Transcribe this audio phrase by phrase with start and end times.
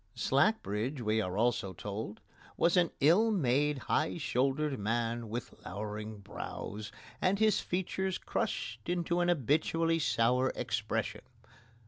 [0.15, 2.21] Slackbridge, we are also told,
[2.57, 9.19] was "an ill made, high shouldered man with lowering brows, and his features crushed into
[9.19, 11.21] an habitually sour expression."